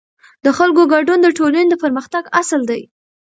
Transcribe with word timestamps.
د 0.45 0.47
خلکو 0.57 0.81
ګډون 0.93 1.19
د 1.23 1.27
ټولنې 1.37 1.67
د 1.69 1.73
پرمختګ 1.83 2.23
اصل 2.41 2.61
دی 2.69 2.81